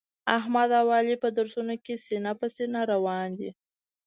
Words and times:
احمد 0.37 0.69
او 0.79 0.87
علي 0.97 1.15
په 1.23 1.29
درسونو 1.37 1.75
کې 1.85 1.93
سینه 2.05 2.31
په 2.39 2.47
سینه 2.55 2.79
روان 2.93 3.27
دي. 3.39 3.51